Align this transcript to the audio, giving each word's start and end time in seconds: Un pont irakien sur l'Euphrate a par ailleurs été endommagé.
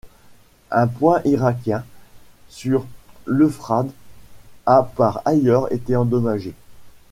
Un 0.71 0.87
pont 0.87 1.21
irakien 1.25 1.85
sur 2.49 2.87
l'Euphrate 3.27 3.93
a 4.65 4.81
par 4.81 5.21
ailleurs 5.27 5.71
été 5.71 5.95
endommagé. 5.95 6.53